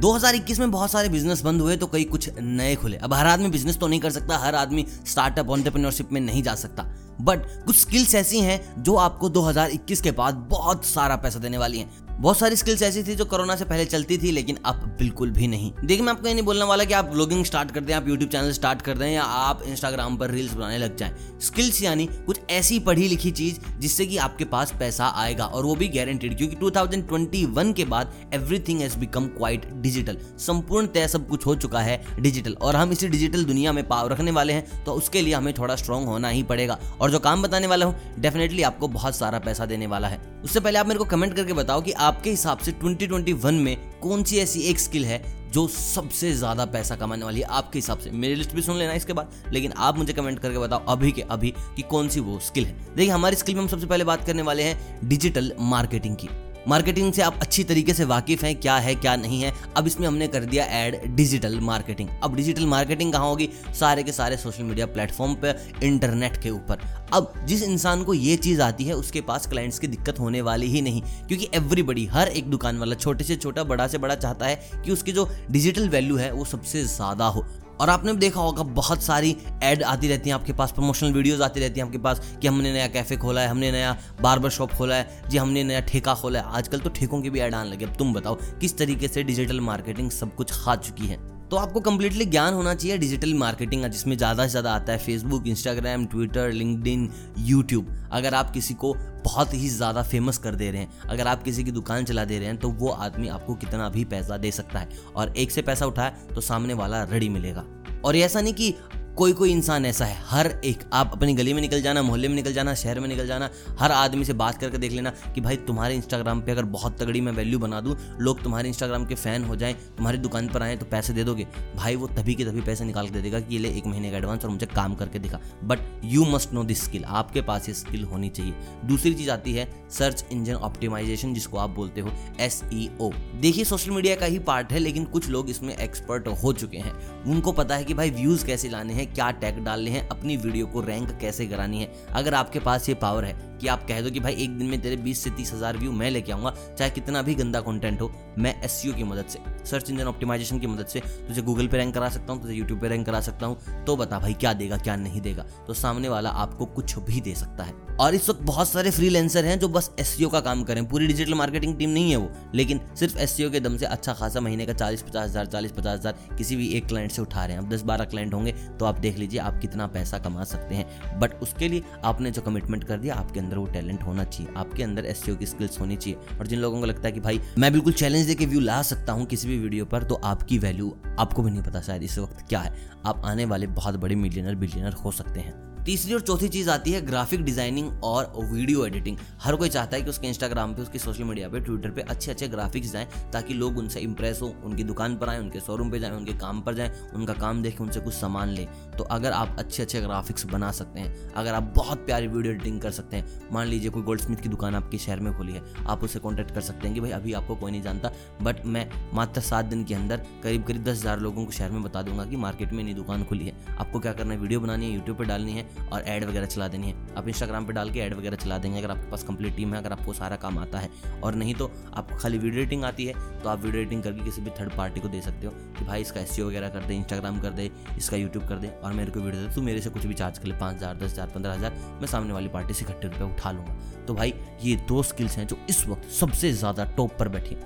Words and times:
2021 0.00 0.58
में 0.58 0.70
बहुत 0.70 0.90
सारे 0.90 1.08
बिज़नेस 1.08 1.40
बंद 1.42 1.60
हुए 1.60 1.76
तो 1.76 1.86
कई 1.86 2.04
कुछ 2.04 2.30
नए 2.40 2.74
खुले। 2.76 2.96
अब 2.96 3.14
हर 3.14 3.26
आदमी 3.26 3.48
बिज़नेस 3.48 3.78
तो 3.78 3.86
नहीं 3.86 4.00
कर 4.00 4.10
सकता, 4.10 4.36
हर 4.38 4.54
आदमी 4.54 4.86
स्टार्टअप 5.06 5.48
ऑन्टरप्रेन्योरशिप 5.50 6.12
में 6.12 6.20
नहीं 6.20 6.42
जा 6.42 6.54
सकता। 6.54 6.82
बट 7.20 7.46
कुछ 7.66 7.76
स्किल्स 7.76 8.14
ऐसी 8.14 8.40
हैं 8.40 8.82
जो 8.82 8.94
आपको 8.96 9.28
2021 9.28 10.00
के 10.00 10.10
बाद 10.10 10.34
बहुत 10.50 10.84
सारा 10.84 11.16
पैसा 11.16 11.38
देने 11.38 11.58
वाली 11.58 11.78
हैं। 11.78 12.07
बहुत 12.20 12.38
सारी 12.38 12.56
स्किल्स 12.56 12.82
ऐसी 12.82 13.02
थी 13.02 13.14
जो 13.14 13.24
कोरोना 13.24 13.54
से 13.56 13.64
पहले 13.64 13.84
चलती 13.84 14.16
थी, 14.18 14.30
लेकिन 14.30 14.56
अब 14.66 14.76
बिल्कुल 14.98 15.30
भी 15.30 15.46
नहीं। 15.46 15.70
देखिए, 15.84 16.04
मैं 16.04 16.12
आपको 16.12 16.28
ये 16.28 16.32
नहीं 16.34 16.44
बोलने 16.44 16.64
वाला 16.64 16.84
कि 16.84 16.94
आप 16.94 17.04
ब्लॉगिंग 17.04 17.44
स्टार्ट 17.44 17.70
कर 17.70 17.80
दें, 17.80 17.92
आप 17.94 18.08
यूट्यूब 18.08 18.30
चैनल 18.30 18.52
स्टार्ट 18.52 18.82
कर 18.82 18.98
दें, 18.98 19.06
या 19.06 19.22
आप 19.22 19.62
इंस्टाग्राम 19.62 20.16
पर 20.16 20.30
रील्स 20.30 20.54
बनाने 20.54 20.78
लग 20.78 20.96
जाएँ। 20.96 21.38
स्किल्स 21.40 21.82
यानी 21.82 22.06
कुछ 22.26 22.40
ऐसी 22.50 22.78
पढ़ी 22.78 23.08
लिखी 23.08 23.30
चीज़ 23.30 23.60
जिससे 23.78 24.06
कि 24.06 24.16
आपके 24.16 24.44
पास 24.44 24.72
पैसा 24.78 25.12
आएगा, 25.16 25.44
और 25.44 25.64
वो 25.64 25.74
भी 25.74 25.88
गारंटेड 25.88 26.36
क्योंकि 26.38 26.56
2021 26.56 27.72
के 27.72 27.84
बाद 27.84 28.12
everything 28.34 28.80
has 28.80 28.96
become 28.98 29.26
quite 29.28 29.70
digital 29.72 30.18
संपूर्णतः 30.38 31.06
सब 31.06 31.28
कुछ 31.28 31.46
हो 31.46 31.54
चुका 31.56 31.80
है 31.80 32.02
डिजिटल 32.20 32.56
और 32.62 32.76
हम 32.76 32.92
इसी 32.92 33.08
डिजिटल 33.08 33.44
दुनिया 33.44 33.72
में 33.72 33.86
पाव 33.88 34.08
रखने 34.08 34.30
वाले 34.30 34.52
हैं 34.52 34.84
तो 34.84 34.92
उसके 34.92 35.22
लिए 35.22 35.34
हमें 35.34 35.52
थोड़ा 35.54 35.76
स्ट्रांग 35.76 36.06
होना 36.06 36.28
ही 36.28 36.42
पड़ेगा। 36.42 36.78
और 37.00 37.10
जो 37.10 37.18
काम 37.18 37.42
बताने 37.42 37.66
वाला 37.66 37.86
हूँ 37.86 38.14
डेफिनेटली 38.18 38.62
आपको 38.62 38.88
बहुत 38.88 39.16
सारा 39.16 39.38
पैसा 39.38 39.66
देने 39.66 39.86
वाला 39.86 40.08
है। 40.08 40.20
उससे 40.44 40.60
पहले 40.60 40.78
आप 40.78 40.86
मेरे 40.86 40.98
को 40.98 41.04
कमेंट 41.04 41.34
करके 41.36 41.52
बताओ 41.52 41.80
कि 41.80 41.92
आपके 42.08 42.30
हिसाब 42.30 42.58
से 42.58 42.72
2021 42.74 43.52
में 43.54 43.76
कौन 44.00 44.22
सी 44.22 44.38
ऐसी 44.38 44.60
एक 44.60 44.78
स्किल 44.80 45.04
है 45.04 45.22
जो 45.52 45.66
सबसे 45.68 46.32
ज़्यादा 46.32 46.64
पैसा 46.66 46.96
कमाने 46.96 47.24
वाली 47.24 47.40
है? 47.40 47.46
आपके 47.46 47.78
हिसाब 47.78 47.98
से। 47.98 48.10
मेरी 48.10 48.34
लिस्ट 48.34 48.54
भी 48.54 48.62
सुन 48.62 48.76
लेना 48.76 48.92
इसके 48.92 49.12
बाद। 49.12 49.32
लेकिन 49.52 49.72
आप 49.72 49.98
मुझे 49.98 50.12
कमेंट 50.12 50.38
करके 50.38 50.58
बताओ 50.58 50.84
अभी 50.88 51.12
के 51.12 51.22
अभी 51.22 51.50
कि 51.76 51.82
कौन 51.82 52.08
सी 52.08 52.20
वो 52.20 52.38
स्किल 52.38 52.66
है। 52.66 52.94
देखिए, 52.96 53.10
हमारी 53.10 53.36
स्किल 53.36 53.54
में 53.54 53.62
हम 53.62 53.68
सबसे 53.68 53.86
पहले 53.86 54.04
बात 54.04 54.24
करने 54.26 54.42
वाले 54.42 54.62
हैं 54.62 55.08
डिजिटल 55.08 55.52
मार्केटिंग 55.60 56.16
की। 56.16 56.28
मार्केटिंग 56.66 57.12
से 57.12 57.22
आप 57.22 57.38
अच्छी 57.42 57.64
तरीके 57.64 57.94
से 57.94 58.04
वाकिफ 58.04 58.42
हैं, 58.44 58.54
क्या 58.56 58.76
है, 58.76 58.94
क्या 58.94 59.14
नहीं 59.16 59.40
है, 59.42 59.52
अब 59.76 59.86
इसमें 59.86 60.06
हमने 60.06 60.26
कर 60.28 60.44
दिया 60.44 60.64
ऐड 60.64 60.96
डिजिटल 61.16 61.58
मार्केटिंग। 61.60 62.08
अब 62.22 62.34
डिजिटल 62.36 62.66
मार्केटिंग 62.66 63.12
कहाँ 63.12 63.28
होगी? 63.28 63.48
सारे 63.74 64.02
के 64.02 64.12
सारे 64.12 64.36
सोशल 64.36 64.62
मीडिया 64.62 64.86
प्लेटफॉर्म 64.86 65.34
पर 65.34 65.62
इंटरनेट 65.82 66.36
के 66.36 66.50
ऊपर। 66.50 66.80
अब 67.12 67.32
जिस 67.44 67.62
इंसान 67.62 68.02
को 68.04 68.14
ये 68.14 68.36
चीज़ 68.36 68.62
आती 68.62 68.84
है, 68.84 68.94
उसके 68.94 69.20
पास 69.20 69.46
क्लाइंट्स 69.46 69.78
की 69.78 69.86
दिक्कत 69.86 70.18
होने 70.20 70.40
वाली 70.40 70.66
ही 70.66 70.80
नहीं, 70.80 71.02
क्योंकि 71.28 71.48
एवरीबडी 71.54 72.06
हर 72.06 72.28
एक 72.28 72.50
दुकान 72.50 72.78
वाला 72.78 72.94
छोटे 72.94 73.24
से 73.24 73.36
छोटा, 73.36 73.64
बड़ा 73.64 73.86
से 73.88 73.98
बड़ा 73.98 74.14
चाहता 74.14 74.46
है 74.46 74.82
कि 74.84 74.92
उसकी 74.92 75.12
जो 75.12 75.28
डिजिटल 75.50 75.88
वैल्यू 75.88 76.16
है, 76.16 76.32
वो 76.32 76.44
सबसे 76.44 76.84
ज़्यादा 76.86 77.26
हो। 77.26 77.46
और 77.80 77.90
आपने 77.90 78.12
भी 78.12 78.18
देखा 78.18 78.40
होगा, 78.40 78.62
बहुत 78.62 79.02
सारी 79.02 79.36
एड 79.62 79.82
आती 79.82 80.08
रहती 80.08 80.30
हैं 80.30 80.34
आपके 80.34 80.52
पास 80.52 80.72
प्रमोशनल 80.72 81.12
वीडियोस 81.12 81.40
आती 81.40 81.60
रहती 81.60 81.80
हैं 81.80 81.86
आपके 81.86 81.98
पास 81.98 82.20
कि 82.42 82.48
हमने 82.48 82.72
नया 82.72 82.86
कैफ़े 82.88 83.16
खोला 83.16 83.40
है, 83.40 83.48
हमने 83.48 83.72
नया 83.72 83.96
बार्बर 84.20 84.50
शॉप 84.50 84.72
खोला 84.72 84.94
है, 84.94 85.22
जी 85.28 85.38
हमने 85.38 85.64
नया 85.64 85.80
ठेका 85.80 86.14
खोला 86.14 86.38
है। 86.38 86.44
आजकल 86.48 86.80
तो 86.80 86.90
ठेकों 86.90 87.22
की 87.22 87.30
भी 87.30 87.40
ऐड 87.40 87.54
आने 87.54 87.70
लगे। 87.70 87.84
अब 87.84 87.96
तुम 87.96 88.12
बताओ, 88.14 88.38
किस 88.60 88.78
तरीके 88.78 89.08
से 89.08 89.22
डिजिटल 89.22 89.60
मार्केटिंग 89.60 90.10
सब 90.10 90.34
कुछ 90.34 90.52
खा 90.54 90.76
चुकी 90.76 91.06
है? 91.06 91.37
तो 91.50 91.56
आपको 91.56 91.80
कंप्लीटली 91.80 92.24
ज्ञान 92.24 92.54
होना 92.54 92.74
चाहिए 92.74 92.96
डिजिटल 92.98 93.32
मार्केटिंग 93.34 93.82
का, 93.82 93.88
जिसमें 93.88 94.16
ज़्यादा 94.16 94.44
से 94.44 94.50
ज़्यादा 94.50 94.72
आता 94.72 94.92
है 94.92 94.98
Facebook 94.98 95.46
Instagram 95.46 96.04
Twitter 96.06 96.50
LinkedIn 96.86 97.08
YouTube 97.40 97.94
अगर 98.12 98.34
आप 98.34 98.50
किसी 98.52 98.74
को 98.74 98.92
बहुत 99.24 99.54
ही 99.54 99.68
ज़्यादा 99.68 100.02
फ़ेमस 100.02 100.38
कर 100.38 100.54
दे 100.54 100.70
रहे 100.70 100.80
हैं, 100.80 100.90
अगर 101.08 101.26
आप 101.26 101.42
किसी 101.42 101.64
की 101.64 101.72
दुकान 101.72 102.04
चला 102.04 102.24
दे 102.24 102.38
रहे 102.38 102.48
हैं 102.48 102.56
तो 102.56 102.68
वो 102.70 102.88
आदमी 102.88 103.28
आपको 103.28 103.54
कितना 103.54 103.88
भी 103.88 104.04
पैसा 104.06 104.36
दे 104.36 104.50
सकता 104.52 104.78
है। 104.78 104.88
और 105.16 105.36
एक 105.36 105.50
से 105.50 105.62
पैसा 105.62 105.86
उठाए 105.86 106.12
तो 106.34 106.40
सामने 106.40 106.74
वाला 106.74 107.02
रेडी 107.04 107.28
मिलेगा। 107.28 107.64
और 108.04 108.16
ऐसा 108.16 108.40
नहीं 108.40 108.54
कि 108.54 108.74
कोई 109.18 109.32
कोई 109.32 109.50
इंसान 109.50 109.86
ऐसा 109.86 110.04
है, 110.04 110.16
हर 110.26 110.46
एक, 110.64 110.82
आप 110.92 111.12
अपनी 111.12 111.32
गली 111.34 111.52
में 111.52 111.60
निकल 111.60 111.80
जाना, 111.82 112.02
मोहल्ले 112.02 112.28
में 112.28 112.34
निकल 112.34 112.52
जाना, 112.52 112.74
शहर 112.74 112.98
में 113.00 113.06
निकल 113.08 113.26
जाना, 113.26 113.48
हर 113.78 113.92
आदमी 113.92 114.24
से 114.24 114.32
बात 114.32 114.58
करके 114.58 114.78
देख 114.78 114.92
लेना 114.92 115.10
कि 115.34 115.40
भाई 115.40 115.56
तुम्हारे 115.66 115.94
इंस्टाग्राम 115.94 116.40
पे 116.40 116.52
अगर 116.52 116.64
बहुत 116.66 117.00
तगड़ी 117.00 117.20
मैं 117.20 117.32
वैल्यू 117.32 117.58
बना 117.58 117.80
दूँ, 117.80 117.96
लोग 118.20 118.42
तुम्हारे 118.42 118.68
इंस्टाग्राम 118.68 119.06
के 119.06 119.14
फ़ैन 119.14 119.44
हो 119.44 119.56
जाएँ, 119.56 119.74
तुम्हारी 119.96 120.18
दुकान 120.18 120.48
पर 120.48 120.62
आए 120.62 120.76
तो 120.76 120.86
पैसे 120.86 121.12
दे 121.12 121.24
दोगे। 121.24 121.46
भाई 121.76 121.96
वो 121.96 122.06
तभी 122.08 122.34
के 122.34 122.44
तभी 122.44 122.60
पैसे 122.60 122.84
निकाल 122.84 123.06
के 123.06 123.12
दे 123.12 123.22
देगा 123.22 123.40
कि 123.40 123.54
ये 123.54 123.60
ले 123.60 123.70
एक 123.70 123.86
महीने 123.86 124.10
का 124.10 124.18
एडवांस 124.18 124.44
और 124.44 124.50
मुझे 124.50 124.66
काम 124.66 124.94
करके 124.94 125.18
दिखा। 125.18 125.40
But 125.64 125.78
you 126.04 126.24
must 126.24 126.52
know 126.52 126.64
this 126.64 126.84
skill 126.84 127.04
आपके 127.04 127.42
पास 127.42 127.68
ये 127.68 127.74
स्किल 127.74 128.04
होनी 128.04 128.28
चाहिए। 128.28 128.54
दूसरी 128.84 129.14
चीज़ 129.14 129.30
आती 129.30 129.54
है 129.54 129.68
सर्च 129.90 130.24
इंजन 130.32 130.54
ऑप्टिमाइजेशन 130.54 131.34
जिसको 131.34 131.58
आप 131.58 131.70
बोलते 131.70 132.00
हो 132.00 132.12
एस 132.40 132.62
e 132.70 133.12
देखिए 133.34 133.64
सोशल 133.64 133.90
मीडिया 133.90 134.16
का 134.16 134.26
ही 134.26 134.38
पार्ट 134.40 134.72
है, 134.72 134.78
लेकिन 134.78 135.04
कुछ 135.06 135.28
लोग 135.28 135.50
इसमें 135.50 135.76
एक्सपर्ट 135.76 136.28
हो 136.44 136.52
चुके 136.52 136.78
हैं। 136.78 136.96
उनको 137.24 137.52
पता 137.52 137.76
है 137.76 137.84
कि 137.84 137.94
भाई 137.94 138.10
व्यूज़ 138.12 138.46
कैसे 138.46 138.68
लाने 138.68 138.94
हैं 138.94 139.06
क्या 139.08 139.30
टैग 139.32 139.64
डालने 139.64 139.90
हैं, 139.90 140.08
अपनी 140.08 140.36
वीडियो 140.36 140.66
को 140.66 140.80
रैंक 140.80 141.10
कैसे 141.20 141.46
करानी 141.46 141.80
है, 141.80 141.92
अगर 142.12 142.34
आपके 142.34 142.60
पास 142.60 142.88
ये 142.88 142.94
पावर 142.96 143.24
है 143.24 143.57
कि 143.60 143.68
आप 143.68 143.86
कह 143.88 144.00
दो 144.00 144.10
कि 144.10 144.20
भाई, 144.20 144.34
एक 144.34 144.56
दिन 144.58 144.66
में 144.66 144.80
तेरे 144.80 144.96
20 144.98 145.22
से 145.24 145.30
तीस 145.30 145.52
हज़ार 145.52 145.76
व्यू 145.76 145.92
मैं 145.92 146.10
लेके 146.10 146.32
आऊँगा, 146.32 146.54
चाहे 146.68 146.90
कितना 146.90 147.22
भी 147.22 147.34
गंदा 147.34 147.60
कंटेंट 147.60 148.00
हो, 148.00 148.10
मैं 148.38 148.54
एस 148.62 148.82
की 148.86 149.04
मदद 149.04 149.26
से 149.26 149.38
सर्च 149.66 149.90
इंजन 149.90 150.06
ऑप्टिमाइजेशन 150.06 150.58
की 150.58 150.66
मदद 150.66 150.86
से 150.86 151.00
तुझे 151.00 151.42
गूगल 151.42 151.66
पे 151.68 151.76
रैंक 151.76 151.94
करा 151.94 152.08
सकता 152.08 152.32
हूँ, 152.32 152.42
तुझे 152.42 152.54
यूट्यूब 152.54 152.80
पे 152.80 152.88
रैंक 152.88 153.06
करा 153.06 153.20
सकता 153.20 153.46
हूँ 153.46 153.84
तो 153.86 153.96
बता 153.96 154.18
भाई 154.18 154.34
क्या 154.34 154.52
देगा, 154.54 154.76
क्या 154.78 154.96
नहीं 154.96 155.20
देगा। 155.20 155.44
तो 155.66 155.74
सामने 155.74 156.08
वाला 156.08 156.30
आपको 156.30 156.66
कुछ 156.68 156.98
भी 157.00 157.20
दे 157.20 157.34
सकता 157.34 157.64
है। 157.64 157.74
और 157.98 158.14
इस 158.14 158.28
वक्त 158.28 158.40
बहुत 158.42 158.68
सारे 158.68 158.90
फ्रीलेंसर 158.90 159.44
हैं 159.44 159.58
जो 159.58 159.68
बस 159.68 159.90
एस 159.98 160.16
का 160.32 160.40
काम 160.40 160.62
करें। 160.64 160.84
पूरी 160.88 161.06
डिजिटल 161.06 161.34
मार्केटिंग 161.34 161.76
टीम 161.78 161.90
नहीं 161.90 162.10
है 162.10 162.16
वो, 162.16 162.30
लेकिन 162.54 162.80
सिर्फ़ 162.98 163.18
एस 163.18 163.36
के 163.42 163.60
दम 163.60 163.76
से 163.76 163.86
अच्छा 163.86 164.12
खासा 164.12 164.40
महीने 164.40 164.66
का 164.66 164.72
चालीस, 164.74 165.02
पचास 165.02 165.28
हज़ार, 165.30 165.46
चालीस, 165.46 165.72
पचास 165.72 165.98
हज़ार 165.98 166.36
किसी 166.38 166.56
भी 166.56 166.68
एक 166.68 166.86
क्लाइंट 166.88 167.12
से 167.12 167.22
उठा 167.22 167.44
रहे 167.44 167.56
हैं। 167.56 167.62
अब 167.62 167.70
दस, 167.70 167.82
बारह 167.82 168.04
क्लाइंट 168.04 168.34
होंगे 168.34 168.52
तो 168.78 168.84
आप 168.84 168.98
देख 168.98 169.18
लीजिए 169.18 169.40
आप 169.40 169.58
कितना 169.60 169.86
पैसा 169.88 170.18
कमा 170.18 170.44
सकते 170.44 170.74
हैं। 170.74 171.18
बट 171.20 171.34
उसके 171.42 171.68
लिए 171.68 171.82
आपने 172.04 172.30
जो 172.30 172.42
कमिटमेंट 172.42 172.84
कर 172.84 172.98
दिया, 172.98 173.14
आपके 173.14 173.40
अंदर 173.48 173.58
वो 173.58 173.66
टैलेंट 173.66 174.02
होना 174.02 174.24
चाहिए, 174.24 174.52
आपके 174.56 174.82
अंदर 174.82 175.04
एस 175.06 175.22
की 175.28 175.46
स्किल्स 175.46 175.80
होनी 175.80 175.96
चाहिए। 175.96 176.38
और 176.38 176.46
जिन 176.46 176.58
लोगों 176.58 176.80
को 176.80 176.86
लगता 176.86 177.08
है 177.08 177.12
कि 177.12 177.20
भाई, 177.20 177.40
मैं 177.58 177.72
बिल्कुल 177.72 177.92
चैलेंज 177.92 178.26
दे 178.26 178.34
के 178.34 178.46
व्यू 178.46 178.60
ला 178.60 178.80
सकता 178.82 179.12
हूँ 179.12 179.26
किसी 179.26 179.48
भी 179.48 179.58
वीडियो 179.58 179.84
पर 179.84 180.02
तो 180.02 180.14
आपकी 180.24 180.58
वैल्यू 180.58 180.96
आपको 181.18 181.42
भी 181.42 181.50
नहीं 181.50 181.62
पता 181.62 181.80
शायद 181.80 182.02
इस 182.02 182.18
वक्त 182.18 182.44
क्या 182.48 182.60
है। 182.60 182.74
आप 183.06 183.22
आने 183.24 183.44
वाले 183.44 183.66
बहुत 183.66 183.96
बड़े 183.96 184.14
मिलियनर 184.14 184.54
बिलियनर 184.54 184.92
हो 184.94 185.10
सकते 185.10 185.40
हैं। 185.40 185.67
तीसरी 185.88 186.14
और 186.14 186.20
चौथी 186.20 186.48
चीज़ 186.48 186.68
आती 186.70 186.92
है 186.92 187.00
ग्राफिक 187.00 187.42
डिज़ाइनिंग 187.44 188.02
और 188.04 188.32
वीडियो 188.38 188.84
एडिटिंग 188.86 189.18
हर 189.42 189.56
कोई 189.56 189.68
चाहता 189.68 189.96
है 189.96 190.02
कि 190.02 190.10
उसके 190.10 190.26
इंस्टाग्राम 190.28 190.72
पे, 190.74 190.82
उसके 190.82 190.98
सोशल 190.98 191.24
मीडिया 191.24 191.48
पे 191.48 191.60
ट्विटर 191.60 191.90
पे 191.90 192.00
अच्छे 192.02 192.30
अच्छे 192.30 192.48
ग्राफिक्स 192.48 192.90
जाएँ, 192.92 193.06
ताकि 193.32 193.54
लोग 193.54 193.78
उनसे 193.78 194.00
इंप्रेस 194.00 194.40
हो, 194.42 194.48
उनकी 194.64 194.84
दुकान 194.84 195.16
पर 195.18 195.28
आए, 195.28 195.38
उनके 195.38 195.60
शोरूम 195.60 195.90
पे 195.90 195.98
जाएँ, 195.98 196.12
उनके 196.12 196.32
काम 196.34 196.60
पर 196.60 196.74
जाएँ, 196.74 196.90
उनका 197.14 197.34
काम 197.34 197.62
देखें 197.62 197.78
उनसे 197.84 198.00
कुछ 198.00 198.14
सामान 198.14 198.48
लें। 198.48 198.66
तो 198.98 199.04
अगर 199.06 199.32
आप 199.32 199.56
अच्छे 199.58 199.82
अच्छे 199.82 200.00
ग्राफिक्स 200.00 200.44
बना 200.46 200.70
सकते 200.72 201.00
हैं, 201.00 201.32
अगर 201.32 201.54
आप 201.54 201.72
बहुत 201.76 202.04
प्यारी 202.06 202.26
वीडियो 202.26 202.54
एडिटिंग 202.54 202.80
कर 202.80 202.90
सकते 202.90 203.16
हैं, 203.16 203.50
मान 203.52 203.66
लीजिए 203.66 203.90
कोई 203.90 204.02
गोल्ड 204.02 204.20
स्मिथ 204.20 204.42
की 204.42 204.48
दुकान 204.48 204.74
आपके 204.74 204.98
शहर 204.98 205.20
में 205.20 205.32
खोली 205.36 205.52
है, 205.52 205.62
आप 205.86 206.04
उससे 206.04 206.18
कॉन्टैक्ट 206.18 206.54
कर 206.54 206.60
सकते 206.60 206.86
हैं 206.86 206.94
कि 206.94 207.00
भाई 207.00 207.10
अभी 207.12 207.32
आपको 207.32 207.56
कोई 207.56 207.70
नहीं 207.70 207.82
जानता 207.82 208.12
बट 208.42 208.64
मैं 208.66 208.88
मात्र 209.14 209.40
सात 209.40 209.64
दिन 209.64 209.84
के 209.84 209.94
अंदर 209.94 210.26
करीब 210.44 210.66
करीब 210.66 210.84
दस 210.84 210.98
हज़ार 210.98 211.20
लोगों 211.20 211.46
को 211.46 211.52
शहर 211.52 211.70
में 211.70 211.82
बता 211.82 212.02
दूँगा 212.02 212.24
कि 212.24 212.36
मार्केट 212.36 212.72
में 212.72 212.84
नई 212.84 212.94
दुकान 212.94 213.24
खुली 213.24 213.46
है। 213.46 213.76
आपको 213.78 214.00
क्या 214.00 214.12
करना 214.12 214.34
है? 214.34 214.40
वीडियो 214.40 214.60
बनानी 214.60 214.86
है 214.86 214.94
यूट्यूब 214.94 215.18
पर 215.18 215.24
डालनी 215.24 215.52
है 215.52 215.66
और 215.82 216.04
एड 216.04 216.24
वगैरह 216.24 216.46
चला 216.46 216.68
देनी 216.68 216.86
है। 216.86 217.14
आप 217.16 217.28
इंस्टाग्राम 217.28 217.66
पर 217.66 217.72
डाल 217.72 217.90
के 217.90 218.00
ऐड 218.00 218.14
वगैरह 218.14 218.36
चला 218.36 218.58
देंगे, 218.58 218.78
अगर 218.78 218.90
आपके 218.90 219.10
पास 219.10 219.22
कंप्लीट 219.24 219.56
टीम 219.56 219.74
है, 219.74 219.80
अगर 219.80 219.92
आपको 219.92 220.12
सारा 220.14 220.36
काम 220.36 220.58
आता 220.58 220.78
है। 220.78 220.90
और 221.22 221.34
नहीं 221.34 221.54
तो 221.54 221.70
आपको 221.92 222.16
खाली 222.16 222.38
वीडियो 222.38 222.62
एडिटिंग 222.62 222.84
आती 222.84 223.06
है 223.06 223.14
तो 223.42 223.48
आप 223.48 223.62
वीडियो 223.62 223.82
एडिटिंग 223.82 224.02
करके 224.02 224.24
किसी 224.24 224.42
भी 224.42 224.50
थर्ड 224.50 224.76
पार्टी 224.76 225.00
को 225.00 225.08
दे 225.08 225.20
सकते 225.20 225.46
हो 225.46 225.52
कि 225.78 225.84
भाई 225.84 226.00
इसका 226.00 226.20
एस 226.20 226.38
वगैरह 226.40 226.68
कर 226.68 226.84
दे 226.84 226.94
इंस्टाग्राम 226.94 227.38
कर 227.40 227.50
दे, 227.50 227.70
इसका 227.98 228.16
यूट्यूब 228.16 228.46
कर 228.48 228.56
दे, 228.56 228.68
और 228.68 228.92
मेरे 228.92 229.10
को 229.10 229.20
वीडियो 229.20 229.42
दे 229.42 229.54
तू 229.54 229.62
मेरे 229.62 229.80
से 229.80 229.90
कुछ 229.90 230.06
भी 230.06 230.14
चार्ज 230.14 230.38
कर 230.38 230.46
ले, 230.46 230.54
पाँच 230.56 230.76
हज़ार, 230.76 230.96
दस 230.96 231.12
हज़ार, 231.12 231.30
पंद्रह 231.34 231.54
हज़ार, 231.54 231.72
मैं 232.00 232.06
सामने 232.08 232.32
वाली 232.32 232.48
पार्टी 232.48 232.74
से 232.74 232.84
इकट्ठे 232.84 233.08
रुपये 233.08 233.26
उठा 233.26 233.52
लूँगा। 233.52 234.04
तो 234.06 234.14
भाई, 234.14 234.34
ये 234.62 234.76
दो 234.88 235.02
स्किल्स 235.04 235.36
हैं 235.38 235.46
जो 235.46 235.58
इस 235.68 235.86
वक्त 235.88 236.10
सबसे 236.12 236.52
ज़्यादा 236.54 236.84
टॉप 236.96 237.16
पर 237.18 237.28
बैठी 237.28 237.56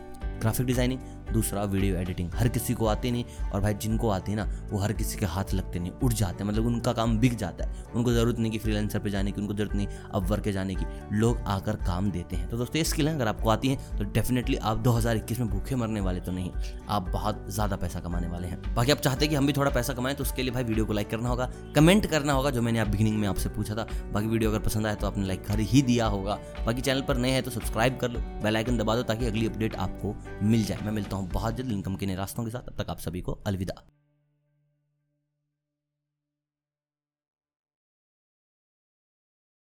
ग्राफिक 0.40 0.66
डिज़ाइनिंग 0.66 1.00
दूसरा 1.32 1.62
वीडियो 1.64 1.96
एडिटिंग, 1.96 2.30
हर 2.34 2.48
किसी 2.48 2.74
को 2.74 2.86
आती 2.86 3.10
नहीं 3.10 3.24
और 3.52 3.60
भाई 3.60 3.74
जिनको 3.76 4.08
आती 4.10 4.32
है 4.32 4.36
ना, 4.36 4.44
वो 4.70 4.78
हर 4.78 4.92
किसी 4.94 5.18
के 5.18 5.26
हाथ 5.26 5.54
लगते 5.54 5.78
नहीं, 5.78 5.92
उठ 5.94 6.12
जाते 6.14 6.44
हैं 6.44 6.50
मतलब 6.50 6.66
उनका 6.66 6.92
काम 6.92 7.18
बिक 7.18 7.36
जाता 7.36 7.64
है, 7.64 7.84
उनको 7.94 8.12
ज़रूरत 8.12 8.38
नहीं 8.38 8.52
कि 8.52 8.58
फ्रीलांसर 8.58 8.98
पे 8.98 9.10
जाने 9.10 9.32
की, 9.32 9.40
उनको 9.40 9.54
ज़रूरत 9.54 9.74
नहीं 9.74 9.86
अब 9.86 10.26
वर्क 10.26 10.44
के 10.44 10.52
जाने 10.52 10.74
की, 10.74 10.86
लोग 11.12 11.38
आकर 11.48 11.76
काम 11.84 12.10
देते 12.10 12.36
हैं। 12.36 12.48
तो 12.50 12.56
दोस्तों, 12.56 12.78
ये 12.78 12.84
स्किल 12.84 13.08
है, 13.08 13.14
अगर 13.14 13.28
आपको 13.28 13.50
आती 13.50 13.68
है 13.68 13.98
तो 13.98 14.04
डेफिनेटली 14.12 14.56
आप 14.56 14.78
दो 14.78 14.92
हज़ार 14.92 15.16
इक्कीस 15.16 15.38
में 15.40 15.48
भूखे 15.50 15.76
मरने 15.76 16.00
वाले 16.00 16.20
तो 16.20 16.32
नहीं, 16.32 16.50
आप 16.88 17.08
बहुत 17.10 17.44
ज़्यादा 17.50 17.76
पैसा 17.76 18.00
कमाने 18.00 18.28
वाले 18.28 18.48
हैं। 18.48 18.74
बाकी 18.74 18.92
आप 18.92 18.98
चाहते 18.98 19.24
हैं 19.24 19.30
कि 19.30 19.36
हम 19.36 19.46
भी 19.46 19.52
थोड़ा 19.52 19.70
पैसा 19.72 19.92
कमाएँ 19.92 20.14
तो 20.16 20.24
उसके 20.24 20.42
लिए 20.42 20.52
भाई 20.52 20.64
वीडियो 20.64 20.86
को 20.86 20.92
लाइक 20.92 21.10
करना 21.10 21.28
होगा 21.28 21.50
कमेंट 21.74 22.06
करना 22.06 22.32
होगा, 22.32 22.50
जो 22.50 22.62
मैंने 22.62 22.78
आप 22.78 22.88
बिगिनिंग 22.88 23.18
में 23.18 23.28
आपसे 23.28 23.48
पूछा 23.50 23.74
था। 23.74 23.86
बाकी 24.12 24.26
वीडियो 24.26 24.50
अगर 24.50 24.58
पसंद 24.60 24.86
आए 24.86 24.94
तो 24.94 25.06
आपने 25.06 25.26
लाइक 25.26 25.44
कर 25.46 25.60
ही 25.62 25.82
दिया 25.82 26.06
होगा। 26.06 26.38
बाकी 26.66 26.80
चैनल 26.80 27.00
पर 27.02 27.16
नए 27.16 27.30
हैं 27.30 27.42
तो 27.42 27.50
सब्सक्राइब 27.50 27.98
कर 27.98 28.10
लो 28.10 28.20
बेल 28.42 28.56
आइकन 28.56 28.78
दबा 28.78 28.96
दो 28.96 29.02
ताकि 29.04 29.26
अगली 29.26 29.46
अपडेट 29.46 29.76
आपको 29.76 30.14
मिल 30.44 30.64
जाए। 30.64 30.78
मैं 30.82 30.92
मिलता 30.92 31.16
हूँ। 31.22 31.30
बहुत 31.30 31.54
जल्द 31.54 31.72
इनकम 31.72 31.96
के 31.96 32.06
नए 32.06 32.14
रास्तों 32.14 32.44
के 32.44 32.50
साथ। 32.50 32.68
अब 32.68 32.82
तक 32.82 32.90
आप 32.90 32.98
सभी 32.98 33.20
को 33.20 33.32
अलविदा। 33.46 33.82